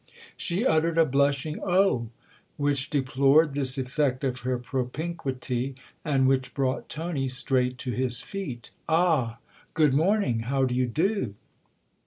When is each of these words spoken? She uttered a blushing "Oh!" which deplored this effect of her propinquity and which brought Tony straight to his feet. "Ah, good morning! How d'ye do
She 0.35 0.65
uttered 0.65 0.97
a 0.97 1.05
blushing 1.05 1.59
"Oh!" 1.63 2.09
which 2.57 2.89
deplored 2.89 3.53
this 3.53 3.77
effect 3.77 4.23
of 4.23 4.39
her 4.39 4.57
propinquity 4.57 5.75
and 6.03 6.27
which 6.27 6.55
brought 6.55 6.89
Tony 6.89 7.27
straight 7.27 7.77
to 7.77 7.91
his 7.91 8.19
feet. 8.21 8.71
"Ah, 8.89 9.37
good 9.75 9.93
morning! 9.93 10.39
How 10.39 10.65
d'ye 10.65 10.87
do 10.87 11.35